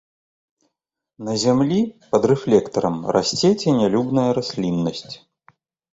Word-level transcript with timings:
На 1.27 1.35
зямлі 1.43 1.77
пад 2.15 2.23
рэфлектарам 2.31 2.97
расце 3.19 3.49
ценялюбная 3.65 4.29
расліннасць. 4.39 5.13